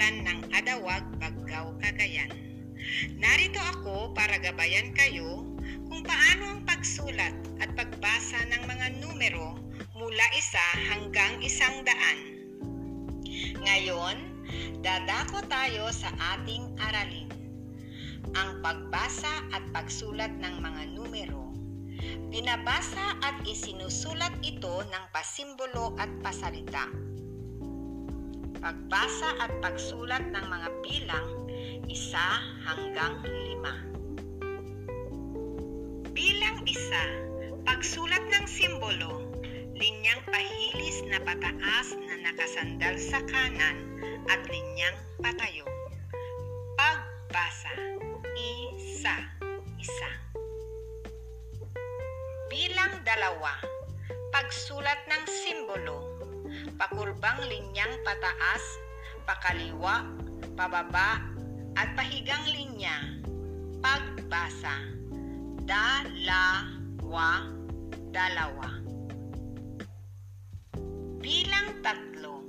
[0.00, 2.32] ngalan ng Adawag, Baggaw, Cagayan.
[3.20, 5.44] Narito ako para gabayan kayo
[5.92, 9.60] kung paano ang pagsulat at pagbasa ng mga numero
[9.92, 12.18] mula isa hanggang isang daan.
[13.60, 14.16] Ngayon,
[14.80, 17.28] dadako tayo sa ating aralin.
[18.32, 21.52] Ang pagbasa at pagsulat ng mga numero.
[22.32, 26.88] Binabasa at isinusulat ito ng pasimbolo at pasalita.
[28.60, 31.28] Pagbasa at pagsulat ng mga bilang
[31.88, 33.72] isa hanggang lima.
[36.12, 37.04] Bilang isa,
[37.64, 39.32] pagsulat ng simbolo,
[39.72, 43.96] linyang pahilis na pataas na nakasandal sa kanan
[44.28, 45.64] at linyang patayo.
[46.76, 47.72] Pagbasa,
[48.36, 49.24] isa,
[49.80, 50.10] isa.
[52.52, 53.56] Bilang dalawa,
[54.36, 56.09] pagsulat ng simbolo,
[56.76, 58.64] pakurbang linyang pataas,
[59.24, 60.06] pakaliwa,
[60.54, 61.22] pababa,
[61.78, 63.16] at pahigang linya.
[63.80, 64.76] Pagbasa,
[65.64, 67.48] dalawa,
[68.12, 68.68] dalawa.
[71.20, 72.44] Bilang tatlo,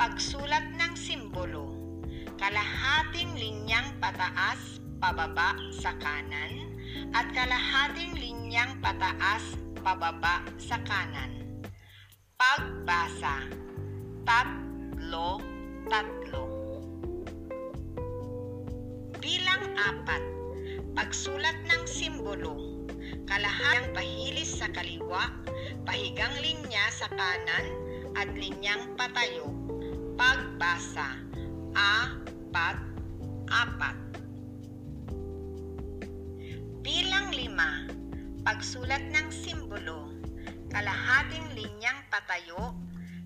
[0.00, 1.76] pagsulat ng simbolo,
[2.40, 6.72] kalahating linyang pataas, pababa sa kanan,
[7.12, 11.43] at kalahating linyang pataas, pababa sa kanan.
[12.44, 13.40] Pagbasa,
[14.28, 15.40] tatlo,
[15.88, 16.44] tatlo.
[19.16, 20.20] Bilang apat,
[20.92, 22.84] pagsulat ng simbolo,
[23.24, 25.32] kalahang pahilis sa kaliwa,
[25.88, 27.64] pahigang linya sa kanan,
[28.12, 29.48] at linyang patayo.
[30.20, 31.16] Pagbasa,
[31.72, 32.76] apat,
[33.48, 33.96] apat.
[36.84, 37.88] Bilang lima,
[38.44, 40.13] pagsulat ng simbolo,
[40.74, 42.74] kalahating linyang patayo,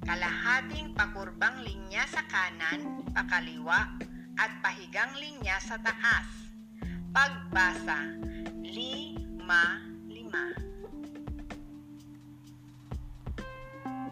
[0.05, 3.89] kalahating pakurbang linya sa kanan, pakaliwa,
[4.37, 6.29] at pahigang linya sa taas.
[7.09, 8.05] Pagbasa,
[8.61, 9.81] lima,
[10.13, 10.53] lima.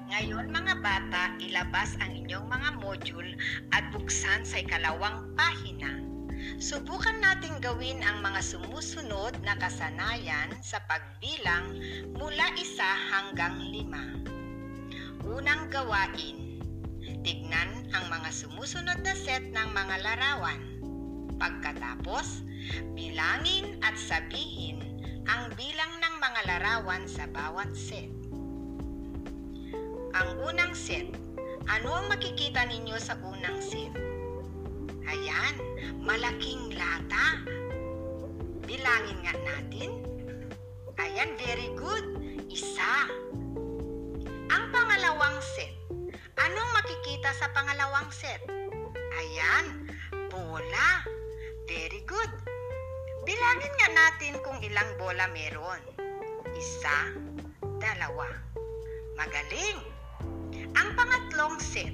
[0.08, 3.36] Ngayon mga bata, ilabas ang inyong mga module
[3.76, 6.05] at buksan sa ikalawang pahina.
[6.56, 11.76] Subukan nating gawin ang mga sumusunod na kasanayan sa pagbilang
[12.16, 14.00] mula isa hanggang lima.
[15.20, 16.56] Unang gawain,
[17.20, 20.60] tignan ang mga sumusunod na set ng mga larawan.
[21.36, 22.40] Pagkatapos,
[22.96, 24.80] bilangin at sabihin
[25.28, 28.08] ang bilang ng mga larawan sa bawat set.
[30.16, 31.04] Ang unang set,
[31.68, 33.92] ano ang makikita ninyo sa unang set?
[35.06, 35.54] Ayan,
[36.02, 37.42] malaking lata.
[38.66, 39.90] Bilangin nga natin.
[40.98, 42.04] Ayan, very good.
[42.50, 43.06] Isa.
[44.50, 45.72] Ang pangalawang set.
[46.36, 48.42] Anong makikita sa pangalawang set?
[49.16, 49.88] Ayan,
[50.28, 51.02] bola.
[51.64, 52.32] Very good.
[53.26, 55.80] Bilangin nga natin kung ilang bola meron.
[56.54, 57.10] Isa,
[57.82, 58.28] dalawa.
[59.16, 59.80] Magaling.
[60.76, 61.92] Ang pangatlong set.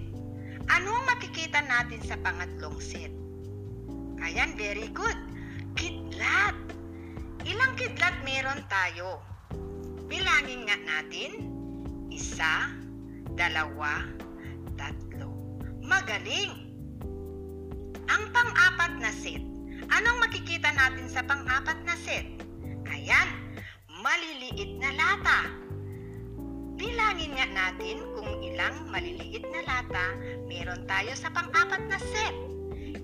[0.69, 3.21] Ano ang makikita natin sa pangatlong set?
[4.22, 5.18] Ayan, very good.
[5.74, 6.54] Kidlat.
[7.42, 9.18] Ilang kidlat meron tayo?
[10.06, 11.50] Bilangin nga natin.
[12.06, 12.70] Isa,
[13.34, 14.06] dalawa,
[14.78, 15.58] tatlo.
[15.82, 16.54] Magaling.
[18.06, 19.42] Ang pang-apat na set.
[19.90, 22.24] Anong makikita natin sa pang-apat na set?
[22.86, 23.28] Ayan,
[23.90, 25.50] maliliit na lata.
[26.78, 30.14] Bilangin nga natin kung ilang maliliit na lata
[30.46, 32.34] meron tayo sa pang-apat na set.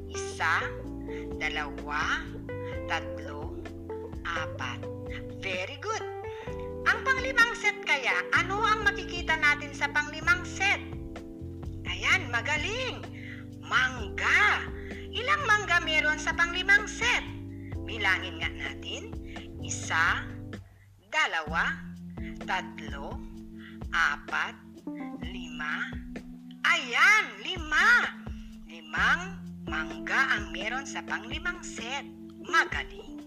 [0.08, 0.66] Isa,
[1.38, 2.26] dalawa,
[2.90, 3.54] tatlo,
[4.26, 4.82] apat.
[5.38, 6.02] Very good.
[6.90, 10.82] Ang panglimang set kaya, ano ang makikita natin sa panglimang set?
[11.86, 13.06] Ayan, magaling.
[13.62, 14.66] Mangga.
[15.14, 17.22] Ilang mangga meron sa panglimang set?
[17.86, 19.14] Bilangin nga natin.
[19.62, 20.26] Isa,
[21.08, 21.70] dalawa,
[22.44, 23.14] tatlo,
[23.94, 24.58] apat,
[25.22, 25.86] lima.
[26.66, 27.88] Ayan, lima.
[28.68, 32.08] Limang mangga ang meron sa panglimang set.
[32.48, 33.20] Magaling.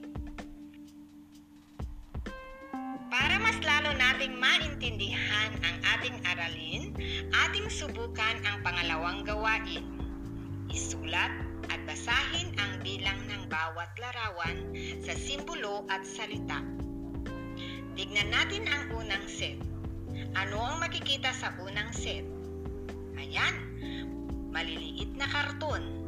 [3.14, 6.90] Para mas lalo nating maintindihan ang ating aralin,
[7.46, 9.86] ating subukan ang pangalawang gawain.
[10.74, 11.30] Isulat
[11.70, 14.74] at basahin ang bilang ng bawat larawan
[15.06, 16.66] sa simbolo at salita.
[17.94, 19.62] Tignan natin ang unang set.
[20.34, 22.26] Ano ang makikita sa unang set?
[23.20, 23.54] Ayan,
[24.50, 26.01] maliliit na karton.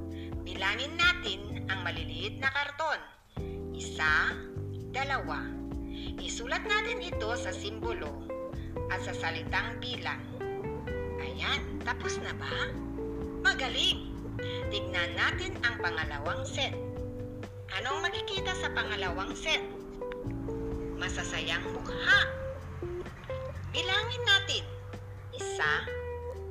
[0.44, 3.00] Bilangin natin ang maliliit na karton.
[3.72, 4.36] Isa,
[4.92, 5.40] dalawa.
[6.20, 8.28] Isulat natin ito sa simbolo
[8.92, 10.20] at sa salitang bilang.
[11.24, 12.76] Ayan, tapos na ba?
[13.40, 14.12] Magaling!
[14.68, 16.76] Tignan natin ang pangalawang set.
[17.80, 19.64] Anong makikita sa pangalawang set?
[21.00, 22.20] Masasayang mukha.
[23.72, 24.64] Bilangin natin.
[25.34, 25.88] Isa,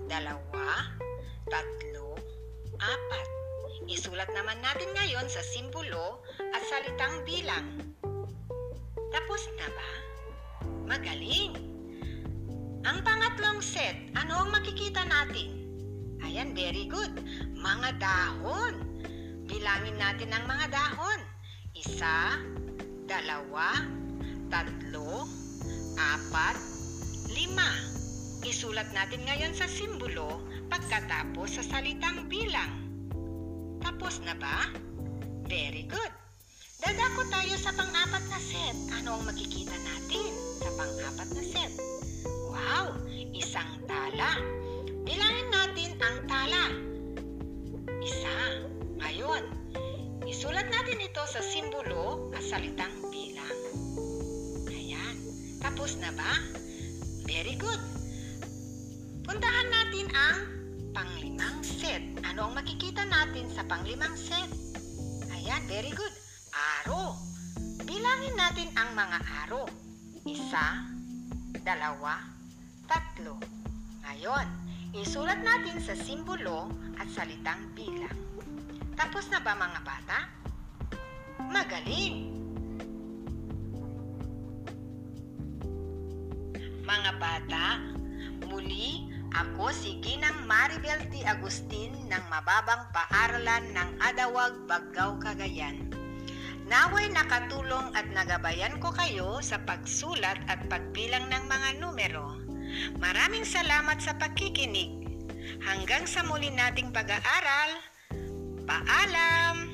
[0.08, 0.88] dalawa,
[1.46, 2.16] tatlo,
[2.80, 3.41] apat.
[3.90, 7.66] Isulat naman natin ngayon sa simbolo at salitang bilang.
[9.10, 9.92] Tapos na ba?
[10.86, 11.54] Magaling!
[12.82, 15.62] Ang pangatlong set, ano ang makikita natin?
[16.22, 17.14] Ayan, very good.
[17.54, 18.74] Mga dahon.
[19.46, 21.20] Bilangin natin ang mga dahon.
[21.78, 22.42] Isa,
[23.06, 23.78] dalawa,
[24.50, 25.26] tatlo,
[25.94, 26.58] apat,
[27.34, 27.70] lima.
[28.42, 32.81] Isulat natin ngayon sa simbolo pagkatapos sa salitang bilang.
[33.82, 34.70] Tapos na ba?
[35.50, 36.12] Very good.
[36.82, 38.74] Dadako tayo sa pang-apat na set.
[38.98, 40.32] Ano ang makikita natin
[40.62, 41.72] sa pang-apat na set?
[42.50, 42.94] Wow!
[43.34, 44.38] Isang tala.
[45.02, 46.64] Bilangin natin ang tala.
[48.02, 48.66] Isa.
[49.02, 49.42] Ngayon,
[50.26, 53.58] isulat natin ito sa simbolo at salitang bilang.
[54.70, 55.14] Ayan.
[55.58, 56.32] Tapos na ba?
[57.26, 57.91] Very good.
[61.02, 61.98] Panglimang set.
[62.22, 64.46] Ano ang makikita natin sa panglimang set?
[65.34, 66.14] Ayan, very good.
[66.54, 67.18] Aro.
[67.82, 69.66] Bilangin natin ang mga aro.
[70.22, 70.86] Isa,
[71.66, 72.22] dalawa,
[72.86, 73.34] tatlo.
[74.06, 74.46] Ngayon,
[74.94, 76.70] isulat natin sa simbolo
[77.02, 78.14] at salitang bilang.
[78.94, 80.18] Tapos na ba mga bata?
[81.50, 82.30] Magaling!
[86.86, 87.66] Mga bata,
[88.46, 91.24] muli ako si Ginang Maribel T.
[91.24, 95.88] Agustin ng Mababang Paaralan ng Adawag, Baggaw, Cagayan.
[96.68, 102.38] Naway nakatulong at nagabayan ko kayo sa pagsulat at pagbilang ng mga numero.
[103.00, 105.04] Maraming salamat sa pakikinig.
[105.60, 107.70] Hanggang sa muli nating pag-aaral.
[108.64, 109.71] Paalam!